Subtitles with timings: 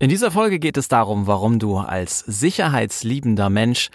[0.00, 3.90] In dieser Folge geht es darum, warum du als sicherheitsliebender Mensch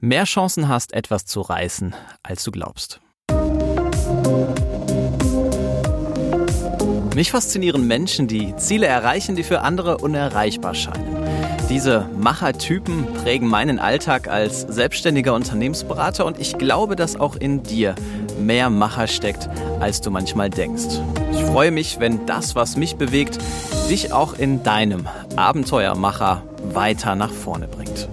[0.00, 3.02] mehr Chancen hast, etwas zu reißen, als du glaubst.
[7.14, 11.21] Mich faszinieren Menschen, die Ziele erreichen, die für andere unerreichbar scheinen.
[11.72, 17.94] Diese Machertypen prägen meinen Alltag als selbstständiger Unternehmensberater und ich glaube, dass auch in dir
[18.38, 19.48] mehr Macher steckt,
[19.80, 21.00] als du manchmal denkst.
[21.32, 23.38] Ich freue mich, wenn das, was mich bewegt,
[23.88, 26.42] dich auch in deinem Abenteuermacher
[26.74, 28.06] weiter nach vorne bringt.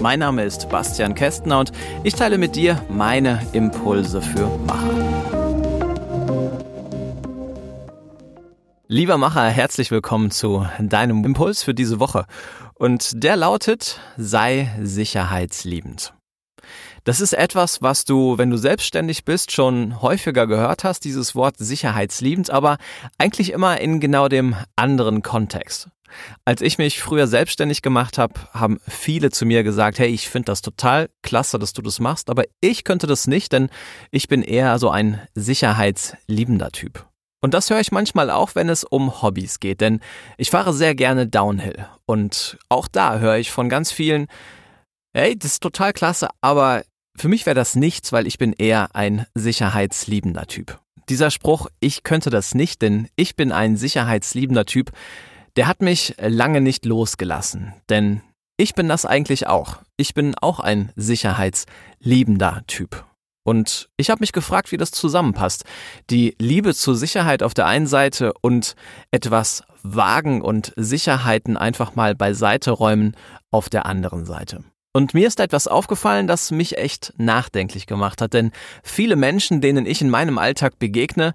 [0.00, 1.70] Mein Name ist Bastian Kästner und
[2.04, 5.11] ich teile mit dir meine Impulse für Macher.
[8.92, 12.26] Lieber Macher, herzlich willkommen zu deinem Impuls für diese Woche.
[12.74, 16.12] Und der lautet, sei sicherheitsliebend.
[17.04, 21.54] Das ist etwas, was du, wenn du selbstständig bist, schon häufiger gehört hast, dieses Wort
[21.56, 22.76] sicherheitsliebend, aber
[23.16, 25.88] eigentlich immer in genau dem anderen Kontext.
[26.44, 30.52] Als ich mich früher selbstständig gemacht habe, haben viele zu mir gesagt, hey, ich finde
[30.52, 33.70] das total klasse, dass du das machst, aber ich könnte das nicht, denn
[34.10, 37.06] ich bin eher so ein sicherheitsliebender Typ.
[37.42, 40.00] Und das höre ich manchmal auch, wenn es um Hobbys geht, denn
[40.38, 41.86] ich fahre sehr gerne Downhill.
[42.06, 44.28] Und auch da höre ich von ganz vielen,
[45.12, 46.84] hey, das ist total klasse, aber
[47.16, 50.78] für mich wäre das nichts, weil ich bin eher ein sicherheitsliebender Typ.
[51.08, 54.92] Dieser Spruch, ich könnte das nicht, denn ich bin ein sicherheitsliebender Typ,
[55.56, 57.74] der hat mich lange nicht losgelassen.
[57.90, 58.22] Denn
[58.56, 59.78] ich bin das eigentlich auch.
[59.96, 63.04] Ich bin auch ein sicherheitsliebender Typ.
[63.44, 65.64] Und ich habe mich gefragt, wie das zusammenpasst.
[66.10, 68.74] Die Liebe zur Sicherheit auf der einen Seite und
[69.10, 73.16] etwas Wagen und Sicherheiten einfach mal beiseite räumen
[73.50, 74.64] auf der anderen Seite.
[74.94, 79.86] Und mir ist etwas aufgefallen, das mich echt nachdenklich gemacht hat, denn viele Menschen, denen
[79.86, 81.32] ich in meinem Alltag begegne,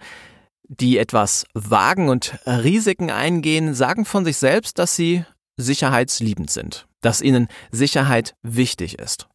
[0.67, 5.25] die etwas wagen und Risiken eingehen, sagen von sich selbst, dass sie
[5.57, 9.27] sicherheitsliebend sind, dass ihnen Sicherheit wichtig ist.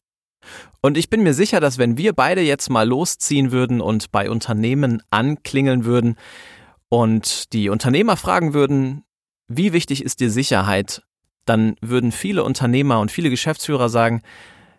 [0.81, 4.29] Und ich bin mir sicher, dass wenn wir beide jetzt mal losziehen würden und bei
[4.29, 6.15] Unternehmen anklingeln würden
[6.89, 9.03] und die Unternehmer fragen würden,
[9.47, 11.03] wie wichtig ist dir Sicherheit,
[11.45, 14.21] dann würden viele Unternehmer und viele Geschäftsführer sagen,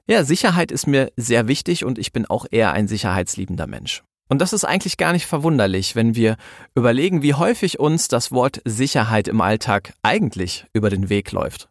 [0.06, 4.02] ja, Sicherheit ist mir sehr wichtig und ich bin auch eher ein sicherheitsliebender Mensch.
[4.28, 6.36] Und das ist eigentlich gar nicht verwunderlich, wenn wir
[6.74, 11.68] überlegen, wie häufig uns das Wort Sicherheit im Alltag eigentlich über den Weg läuft.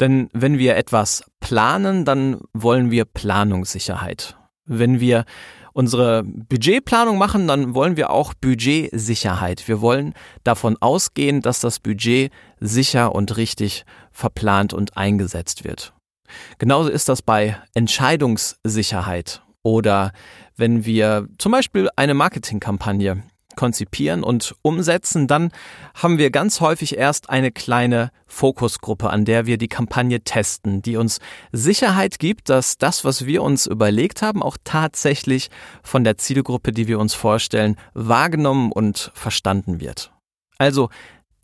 [0.00, 4.36] Denn wenn wir etwas planen, dann wollen wir Planungssicherheit.
[4.64, 5.24] Wenn wir
[5.72, 9.68] unsere Budgetplanung machen, dann wollen wir auch Budgetsicherheit.
[9.68, 15.92] Wir wollen davon ausgehen, dass das Budget sicher und richtig verplant und eingesetzt wird.
[16.58, 20.12] Genauso ist das bei Entscheidungssicherheit oder
[20.56, 23.22] wenn wir zum Beispiel eine Marketingkampagne
[23.58, 25.50] konzipieren und umsetzen, dann
[25.92, 30.96] haben wir ganz häufig erst eine kleine Fokusgruppe, an der wir die Kampagne testen, die
[30.96, 31.18] uns
[31.50, 35.50] Sicherheit gibt, dass das, was wir uns überlegt haben, auch tatsächlich
[35.82, 40.12] von der Zielgruppe, die wir uns vorstellen, wahrgenommen und verstanden wird.
[40.58, 40.88] Also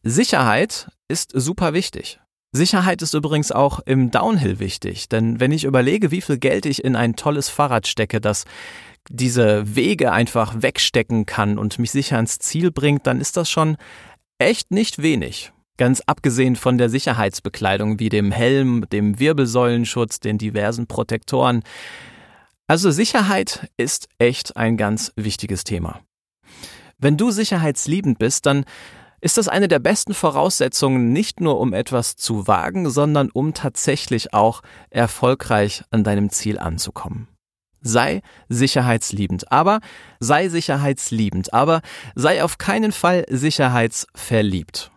[0.05, 2.21] Sicherheit ist super wichtig.
[2.53, 6.85] Sicherheit ist übrigens auch im Downhill wichtig, denn wenn ich überlege, wie viel Geld ich
[6.85, 8.45] in ein tolles Fahrrad stecke, das
[9.11, 13.77] diese Wege einfach wegstecken kann und mich sicher ans Ziel bringt, dann ist das schon
[14.39, 15.53] echt nicht wenig.
[15.77, 21.63] Ganz abgesehen von der Sicherheitsbekleidung wie dem Helm, dem Wirbelsäulenschutz, den diversen Protektoren.
[22.67, 26.01] Also Sicherheit ist echt ein ganz wichtiges Thema.
[26.99, 28.65] Wenn du sicherheitsliebend bist, dann
[29.21, 34.33] ist das eine der besten Voraussetzungen, nicht nur um etwas zu wagen, sondern um tatsächlich
[34.33, 37.34] auch erfolgreich an deinem Ziel anzukommen
[37.85, 39.79] sei sicherheitsliebend, aber
[40.19, 41.83] sei sicherheitsliebend, aber
[42.17, 44.91] sei auf keinen Fall sicherheitsverliebt.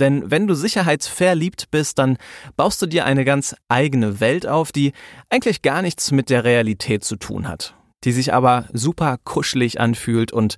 [0.00, 2.16] Denn wenn du sicherheitsverliebt bist, dann
[2.56, 4.92] baust du dir eine ganz eigene Welt auf, die
[5.28, 7.74] eigentlich gar nichts mit der Realität zu tun hat,
[8.04, 10.56] die sich aber super kuschelig anfühlt und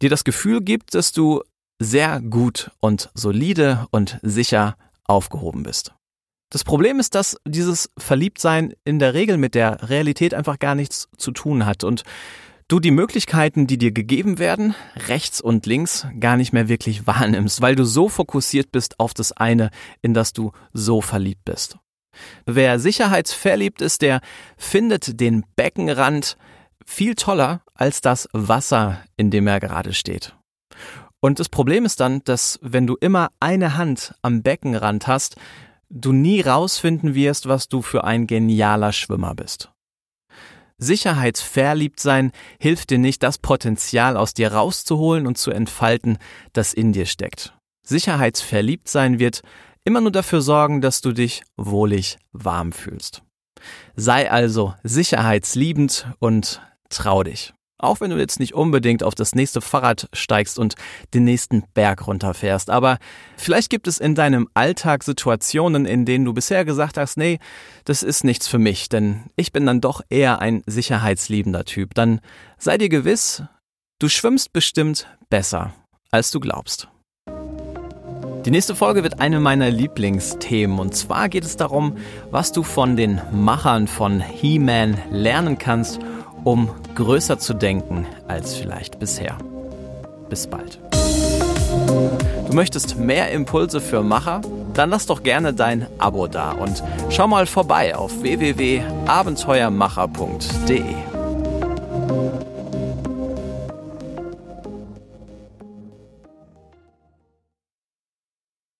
[0.00, 1.42] dir das Gefühl gibt, dass du
[1.80, 5.92] sehr gut und solide und sicher aufgehoben bist.
[6.54, 11.08] Das Problem ist, dass dieses Verliebtsein in der Regel mit der Realität einfach gar nichts
[11.18, 12.04] zu tun hat und
[12.68, 14.76] du die Möglichkeiten, die dir gegeben werden,
[15.08, 19.32] rechts und links, gar nicht mehr wirklich wahrnimmst, weil du so fokussiert bist auf das
[19.32, 19.70] eine,
[20.00, 21.76] in das du so verliebt bist.
[22.46, 24.20] Wer sicherheitsverliebt ist, der
[24.56, 26.36] findet den Beckenrand
[26.86, 30.36] viel toller als das Wasser, in dem er gerade steht.
[31.18, 35.34] Und das Problem ist dann, dass wenn du immer eine Hand am Beckenrand hast,
[35.94, 39.70] du nie rausfinden wirst, was du für ein genialer Schwimmer bist.
[40.76, 46.18] Sicherheitsverliebt sein hilft dir nicht, das Potenzial aus dir rauszuholen und zu entfalten,
[46.52, 47.54] das in dir steckt.
[47.86, 49.42] Sicherheitsverliebt sein wird
[49.84, 53.22] immer nur dafür sorgen, dass du dich wohlig warm fühlst.
[53.94, 57.54] Sei also sicherheitsliebend und trau dich.
[57.84, 60.74] Auch wenn du jetzt nicht unbedingt auf das nächste Fahrrad steigst und
[61.12, 62.70] den nächsten Berg runterfährst.
[62.70, 62.98] Aber
[63.36, 67.38] vielleicht gibt es in deinem Alltag Situationen, in denen du bisher gesagt hast, nee,
[67.84, 71.94] das ist nichts für mich, denn ich bin dann doch eher ein sicherheitsliebender Typ.
[71.94, 72.20] Dann
[72.58, 73.42] sei dir gewiss,
[73.98, 75.74] du schwimmst bestimmt besser,
[76.10, 76.88] als du glaubst.
[78.46, 81.96] Die nächste Folge wird eine meiner Lieblingsthemen und zwar geht es darum,
[82.30, 85.98] was du von den Machern von He-Man lernen kannst,
[86.44, 89.38] um größer zu denken als vielleicht bisher.
[90.28, 90.78] Bis bald.
[92.46, 94.42] Du möchtest mehr Impulse für Macher?
[94.74, 101.13] Dann lass doch gerne dein Abo da und schau mal vorbei auf www.abenteuermacher.de.